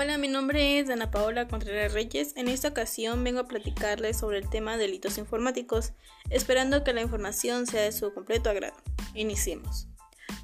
Hola, 0.00 0.16
mi 0.16 0.28
nombre 0.28 0.78
es 0.78 0.86
Dana 0.86 1.10
Paola 1.10 1.48
Contreras 1.48 1.92
Reyes. 1.92 2.32
En 2.36 2.46
esta 2.46 2.68
ocasión 2.68 3.24
vengo 3.24 3.40
a 3.40 3.48
platicarles 3.48 4.16
sobre 4.16 4.38
el 4.38 4.48
tema 4.48 4.76
de 4.76 4.84
delitos 4.84 5.18
informáticos, 5.18 5.90
esperando 6.30 6.84
que 6.84 6.92
la 6.92 7.00
información 7.00 7.66
sea 7.66 7.82
de 7.82 7.90
su 7.90 8.14
completo 8.14 8.48
agrado. 8.48 8.76
Iniciemos. 9.14 9.88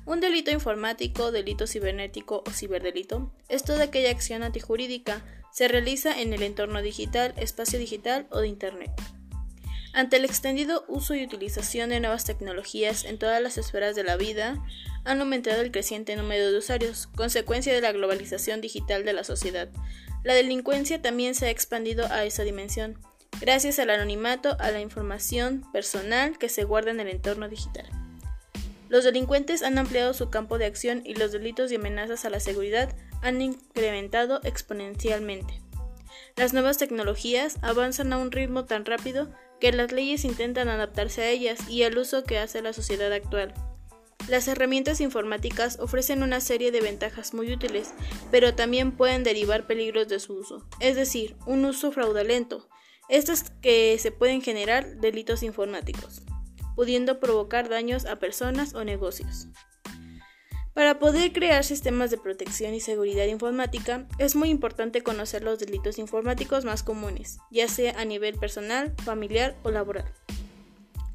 Un 0.07 0.19
delito 0.19 0.51
informático, 0.51 1.31
delito 1.31 1.69
cibernético 1.69 2.43
o 2.45 2.51
ciberdelito 2.51 3.33
es 3.49 3.63
toda 3.63 3.85
aquella 3.85 4.11
acción 4.11 4.43
antijurídica 4.43 5.25
se 5.53 5.69
realiza 5.69 6.21
en 6.21 6.33
el 6.33 6.43
entorno 6.43 6.83
digital, 6.83 7.33
espacio 7.37 7.79
digital 7.79 8.27
o 8.33 8.41
de 8.41 8.49
Internet. 8.49 8.91
Ante 9.93 10.17
el 10.17 10.25
extendido 10.25 10.85
uso 10.89 11.15
y 11.15 11.23
utilización 11.23 11.91
de 11.91 12.01
nuevas 12.01 12.25
tecnologías 12.25 13.05
en 13.05 13.21
todas 13.21 13.41
las 13.41 13.57
esferas 13.57 13.95
de 13.95 14.03
la 14.03 14.17
vida, 14.17 14.61
han 15.05 15.21
aumentado 15.21 15.61
el 15.63 15.71
creciente 15.71 16.17
número 16.17 16.51
de 16.51 16.59
usuarios, 16.59 17.09
consecuencia 17.15 17.75
de 17.75 17.81
la 17.81 17.93
globalización 17.93 18.61
digital 18.61 19.05
de 19.05 19.13
la 19.13 19.25
sociedad. 19.25 19.69
La 20.23 20.35
delincuencia 20.35 21.03
también 21.03 21.35
se 21.35 21.47
ha 21.47 21.51
expandido 21.51 22.07
a 22.11 22.25
esa 22.25 22.45
dimensión, 22.45 22.99
gracias 23.41 23.79
al 23.79 23.91
anonimato 23.91 24.57
a 24.59 24.71
la 24.71 24.81
información 24.81 25.65
personal 25.73 26.39
que 26.39 26.49
se 26.49 26.65
guarda 26.65 26.91
en 26.91 27.01
el 27.01 27.09
entorno 27.09 27.49
digital. 27.49 27.87
Los 28.89 29.05
delincuentes 29.05 29.63
han 29.63 29.77
ampliado 29.79 30.15
su 30.15 30.31
campo 30.31 30.59
de 30.59 30.67
acción 30.67 31.03
y 31.05 31.15
los 31.15 31.33
delitos 31.33 31.73
y 31.73 31.77
amenazas 31.77 32.25
a 32.25 32.31
la 32.31 32.41
seguridad 32.41 32.95
han 33.23 33.41
incrementado 33.43 34.41
exponencialmente. 34.45 35.61
Las 36.37 36.53
nuevas 36.53 36.79
tecnologías 36.79 37.57
avanzan 37.63 38.13
a 38.13 38.19
un 38.19 38.31
ritmo 38.31 38.65
tan 38.65 38.85
rápido 38.85 39.29
que 39.61 39.73
las 39.73 39.93
leyes 39.93 40.25
intentan 40.25 40.69
adaptarse 40.69 41.23
a 41.23 41.29
ellas 41.29 41.69
y 41.69 41.83
al 41.85 41.97
uso 41.97 42.25
que 42.25 42.39
hace 42.39 42.61
la 42.61 42.73
sociedad 42.73 43.13
actual. 43.13 43.55
Las 44.29 44.49
herramientas 44.49 45.03
informáticas 45.03 45.79
ofrecen 45.81 46.23
una 46.23 46.41
serie 46.41 46.73
de 46.73 46.81
ventajas 46.81 47.35
muy 47.35 47.53
útiles, 47.53 47.93
pero 48.31 48.55
también 48.55 48.93
pueden 48.93 49.23
derivar 49.23 49.67
peligros 49.67 50.09
de 50.09 50.19
su 50.19 50.35
uso, 50.35 50.67
es 50.81 50.97
decir, 50.97 51.37
un 51.47 51.65
uso 51.67 51.93
fraudulento. 51.93 52.69
Estos 53.11 53.45
que 53.61 53.99
se 53.99 54.13
pueden 54.13 54.41
generar 54.41 54.97
delitos 54.97 55.43
informáticos, 55.43 56.23
pudiendo 56.75 57.21
provocar 57.21 57.69
daños 57.69 58.07
a 58.07 58.17
personas 58.17 58.75
o 58.75 58.83
negocios. 58.83 59.49
Para 60.73 60.99
poder 60.99 61.33
crear 61.33 61.63
sistemas 61.63 62.11
de 62.11 62.17
protección 62.17 62.75
y 62.75 62.81
seguridad 62.81 63.27
informática, 63.27 64.09
es 64.19 64.35
muy 64.35 64.49
importante 64.49 65.03
conocer 65.03 65.45
los 65.45 65.59
delitos 65.59 65.99
informáticos 65.99 66.65
más 66.65 66.83
comunes, 66.83 67.39
ya 67.51 67.69
sea 67.69 67.93
a 68.01 68.07
nivel 68.07 68.37
personal, 68.39 68.95
familiar 69.05 69.55
o 69.63 69.71
laboral. 69.71 70.11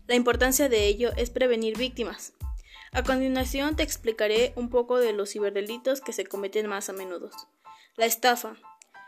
La 0.07 0.15
importancia 0.15 0.69
de 0.69 0.85
ello 0.85 1.11
es 1.17 1.30
prevenir 1.31 1.77
víctimas. 1.77 2.33
A 2.91 3.03
continuación 3.03 3.75
te 3.75 3.83
explicaré 3.83 4.53
un 4.55 4.69
poco 4.69 4.99
de 4.99 5.13
los 5.13 5.31
ciberdelitos 5.31 6.01
que 6.01 6.13
se 6.13 6.25
cometen 6.25 6.67
más 6.67 6.89
a 6.89 6.93
menudo. 6.93 7.29
La 7.95 8.05
estafa. 8.05 8.55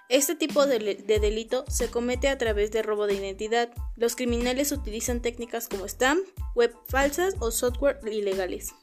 Este 0.09 0.35
tipo 0.35 0.65
de, 0.65 0.79
de, 0.79 1.19
delito 1.19 1.63
se 1.69 1.89
comete 1.89 2.27
a 2.27 2.37
través 2.37 2.71
de 2.71 2.83
robo 2.83 3.07
de 3.07 3.13
identidad. 3.13 3.69
Los 3.95 4.15
criminales 4.15 4.71
utilizan 4.71 5.21
técnicas 5.21 5.69
como 5.69 5.85
spam, 5.85 6.19
web 6.53 6.75
falsas 6.89 7.35
o 7.39 7.51
software 7.51 7.99
ilegales 8.05 8.73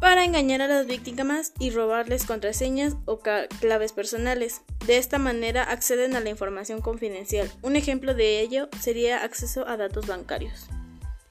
para 0.00 0.24
engañar 0.24 0.62
a 0.62 0.68
las 0.68 0.86
víctimas 0.86 1.52
y 1.58 1.70
robarles 1.70 2.24
contraseñas 2.24 2.96
o 3.04 3.18
claves 3.18 3.92
personales. 3.92 4.62
De 4.86 4.96
esta 4.96 5.18
manera 5.18 5.64
acceden 5.64 6.14
a 6.14 6.20
la 6.20 6.30
información 6.30 6.80
confidencial. 6.80 7.50
Un 7.62 7.76
ejemplo 7.76 8.14
de 8.14 8.40
ello 8.40 8.68
sería 8.80 9.24
acceso 9.24 9.66
a 9.66 9.76
datos 9.76 10.06
bancarios. 10.06 10.68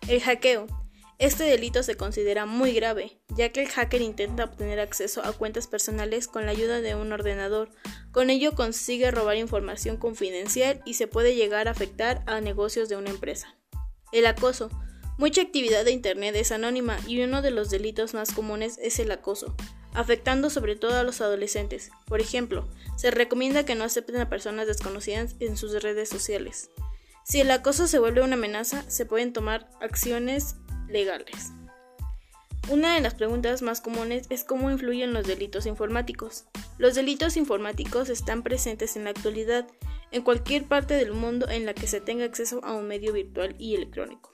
El 0.07 0.21
hackeo. 0.21 0.67
Este 1.19 1.45
delito 1.45 1.81
se 1.81 1.97
considera 1.97 2.45
muy 2.45 2.73
grave, 2.73 3.19
ya 3.35 3.49
que 3.49 3.61
el 3.61 3.69
hacker 3.69 4.03
intenta 4.03 4.43
obtener 4.43 4.79
acceso 4.79 5.25
a 5.25 5.33
cuentas 5.33 5.65
personales 5.65 6.27
con 6.27 6.45
la 6.45 6.51
ayuda 6.51 6.79
de 6.79 6.93
un 6.93 7.11
ordenador. 7.11 7.69
Con 8.11 8.29
ello 8.29 8.53
consigue 8.53 9.09
robar 9.09 9.35
información 9.37 9.97
confidencial 9.97 10.79
y 10.85 10.93
se 10.93 11.07
puede 11.07 11.33
llegar 11.33 11.67
a 11.67 11.71
afectar 11.71 12.23
a 12.27 12.39
negocios 12.39 12.87
de 12.87 12.97
una 12.97 13.09
empresa. 13.09 13.55
El 14.11 14.27
acoso. 14.27 14.69
Mucha 15.17 15.41
actividad 15.41 15.85
de 15.85 15.91
Internet 15.91 16.35
es 16.35 16.51
anónima 16.51 16.99
y 17.07 17.23
uno 17.23 17.41
de 17.41 17.49
los 17.49 17.71
delitos 17.71 18.13
más 18.13 18.31
comunes 18.31 18.77
es 18.79 18.99
el 18.99 19.09
acoso, 19.09 19.55
afectando 19.95 20.51
sobre 20.51 20.75
todo 20.75 20.95
a 20.97 21.03
los 21.03 21.21
adolescentes. 21.21 21.89
Por 22.05 22.21
ejemplo, 22.21 22.69
se 22.95 23.09
recomienda 23.09 23.65
que 23.65 23.73
no 23.73 23.85
acepten 23.85 24.17
a 24.17 24.29
personas 24.29 24.67
desconocidas 24.67 25.35
en 25.39 25.57
sus 25.57 25.81
redes 25.81 26.09
sociales. 26.09 26.69
Si 27.23 27.41
el 27.41 27.49
acoso 27.49 27.87
se 27.87 27.97
vuelve 27.97 28.21
una 28.21 28.35
amenaza, 28.35 28.87
se 28.87 29.07
pueden 29.07 29.33
tomar 29.33 29.67
acciones 29.81 30.55
legales. 30.89 31.51
Una 32.69 32.95
de 32.95 33.01
las 33.01 33.13
preguntas 33.13 33.61
más 33.61 33.79
comunes 33.79 34.27
es 34.29 34.43
cómo 34.43 34.69
influyen 34.69 35.13
los 35.13 35.25
delitos 35.25 35.65
informáticos. 35.65 36.45
Los 36.77 36.95
delitos 36.95 37.37
informáticos 37.37 38.09
están 38.09 38.43
presentes 38.43 38.97
en 38.97 39.05
la 39.05 39.11
actualidad 39.11 39.65
en 40.11 40.21
cualquier 40.21 40.65
parte 40.65 40.95
del 40.95 41.13
mundo 41.13 41.47
en 41.49 41.65
la 41.65 41.73
que 41.73 41.87
se 41.87 42.01
tenga 42.01 42.25
acceso 42.25 42.59
a 42.63 42.73
un 42.73 42.87
medio 42.87 43.13
virtual 43.13 43.55
y 43.57 43.75
electrónico. 43.75 44.33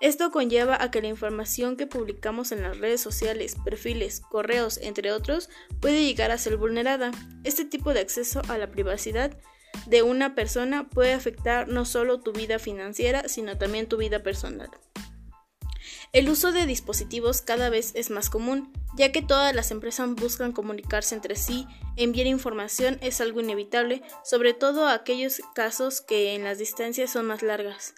Esto 0.00 0.30
conlleva 0.30 0.82
a 0.82 0.90
que 0.90 1.02
la 1.02 1.08
información 1.08 1.76
que 1.76 1.86
publicamos 1.86 2.52
en 2.52 2.62
las 2.62 2.78
redes 2.78 3.02
sociales, 3.02 3.56
perfiles, 3.62 4.20
correos, 4.20 4.78
entre 4.82 5.12
otros, 5.12 5.50
puede 5.80 6.02
llegar 6.02 6.30
a 6.30 6.38
ser 6.38 6.56
vulnerada. 6.56 7.10
Este 7.44 7.66
tipo 7.66 7.92
de 7.92 8.00
acceso 8.00 8.40
a 8.48 8.56
la 8.56 8.70
privacidad 8.70 9.36
de 9.86 10.02
una 10.02 10.34
persona 10.34 10.88
puede 10.88 11.12
afectar 11.12 11.68
no 11.68 11.84
solo 11.84 12.20
tu 12.20 12.32
vida 12.32 12.58
financiera, 12.58 13.28
sino 13.28 13.58
también 13.58 13.86
tu 13.86 13.98
vida 13.98 14.22
personal. 14.22 14.70
El 16.12 16.28
uso 16.28 16.50
de 16.50 16.66
dispositivos 16.66 17.40
cada 17.40 17.70
vez 17.70 17.92
es 17.94 18.10
más 18.10 18.30
común, 18.30 18.72
ya 18.96 19.12
que 19.12 19.22
todas 19.22 19.54
las 19.54 19.70
empresas 19.70 20.12
buscan 20.16 20.50
comunicarse 20.50 21.14
entre 21.14 21.36
sí, 21.36 21.68
enviar 21.94 22.26
información 22.26 22.98
es 23.00 23.20
algo 23.20 23.40
inevitable, 23.40 24.02
sobre 24.24 24.52
todo 24.52 24.88
aquellos 24.88 25.40
casos 25.54 26.00
que 26.00 26.34
en 26.34 26.42
las 26.42 26.58
distancias 26.58 27.12
son 27.12 27.26
más 27.26 27.42
largas. 27.42 27.94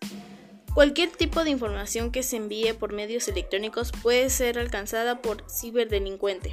Cualquier 0.75 1.11
tipo 1.11 1.43
de 1.43 1.51
información 1.51 2.13
que 2.13 2.23
se 2.23 2.37
envíe 2.37 2.75
por 2.75 2.93
medios 2.93 3.29
electrónicos 3.29 3.93
puede 4.03 4.29
ser 4.29 4.59
alcanzada 4.59 5.23
por 5.23 5.47
ciberdelincuente, 5.51 6.53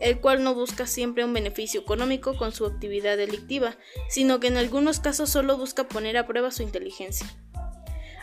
el 0.00 0.18
cual 0.20 0.44
no 0.44 0.54
busca 0.54 0.86
siempre 0.86 1.26
un 1.26 1.34
beneficio 1.34 1.82
económico 1.82 2.38
con 2.38 2.52
su 2.52 2.64
actividad 2.64 3.18
delictiva, 3.18 3.76
sino 4.08 4.40
que 4.40 4.46
en 4.46 4.56
algunos 4.56 5.00
casos 5.00 5.28
solo 5.28 5.58
busca 5.58 5.88
poner 5.88 6.16
a 6.16 6.26
prueba 6.26 6.50
su 6.50 6.62
inteligencia. 6.62 7.26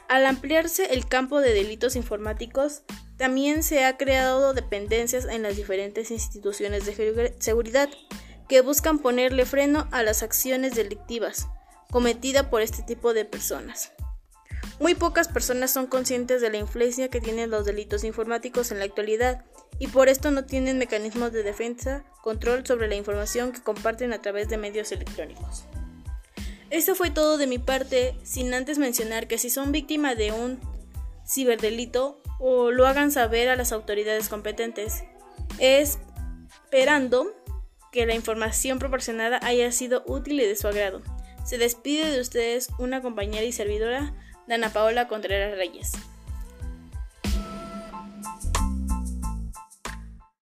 Al 0.07 0.25
ampliarse 0.25 0.93
el 0.93 1.07
campo 1.07 1.39
de 1.39 1.53
delitos 1.53 1.95
informáticos, 1.95 2.83
también 3.17 3.63
se 3.63 3.85
ha 3.85 3.97
creado 3.97 4.53
dependencias 4.53 5.25
en 5.25 5.43
las 5.43 5.55
diferentes 5.55 6.11
instituciones 6.11 6.85
de 6.85 7.35
seguridad 7.39 7.89
que 8.49 8.61
buscan 8.61 8.99
ponerle 8.99 9.45
freno 9.45 9.87
a 9.91 10.03
las 10.03 10.23
acciones 10.23 10.75
delictivas 10.75 11.47
cometidas 11.89 12.47
por 12.47 12.61
este 12.61 12.81
tipo 12.81 13.13
de 13.13 13.23
personas. 13.23 13.91
Muy 14.79 14.95
pocas 14.95 15.27
personas 15.27 15.71
son 15.71 15.85
conscientes 15.85 16.41
de 16.41 16.49
la 16.49 16.57
influencia 16.57 17.09
que 17.09 17.21
tienen 17.21 17.51
los 17.51 17.65
delitos 17.65 18.03
informáticos 18.03 18.71
en 18.71 18.79
la 18.79 18.85
actualidad 18.85 19.45
y 19.79 19.87
por 19.87 20.09
esto 20.09 20.31
no 20.31 20.45
tienen 20.45 20.79
mecanismos 20.79 21.31
de 21.31 21.43
defensa, 21.43 22.03
control 22.21 22.65
sobre 22.65 22.87
la 22.87 22.95
información 22.95 23.51
que 23.51 23.61
comparten 23.61 24.11
a 24.11 24.21
través 24.21 24.49
de 24.49 24.57
medios 24.57 24.91
electrónicos. 24.91 25.65
Esto 26.73 26.95
fue 26.95 27.11
todo 27.11 27.37
de 27.37 27.45
mi 27.45 27.59
parte, 27.59 28.15
sin 28.23 28.51
antes 28.51 28.79
mencionar 28.79 29.27
que 29.27 29.37
si 29.37 29.51
son 29.51 29.71
víctimas 29.71 30.17
de 30.17 30.31
un 30.31 30.59
ciberdelito 31.23 32.19
o 32.39 32.71
lo 32.71 32.87
hagan 32.87 33.11
saber 33.11 33.47
a 33.49 33.55
las 33.55 33.71
autoridades 33.71 34.27
competentes, 34.27 35.03
esperando 35.59 37.27
que 37.91 38.07
la 38.07 38.15
información 38.15 38.79
proporcionada 38.79 39.39
haya 39.43 39.71
sido 39.71 40.03
útil 40.07 40.39
y 40.39 40.47
de 40.47 40.55
su 40.55 40.67
agrado. 40.67 41.03
Se 41.45 41.59
despide 41.59 42.09
de 42.09 42.19
ustedes 42.19 42.69
una 42.79 43.03
compañera 43.03 43.43
y 43.43 43.51
servidora 43.51 44.11
Dana 44.47 44.73
Paola 44.73 45.07
Contreras 45.07 45.55
Reyes. 45.55 45.91